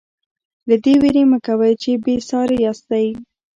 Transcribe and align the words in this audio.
له 0.69 0.75
دې 0.83 0.93
وېرې 1.01 1.23
مه 1.31 1.37
کوئ 1.45 1.73
چې 1.81 1.91
بې 2.03 2.15
ساري 2.29 2.57
یاستئ. 2.65 3.07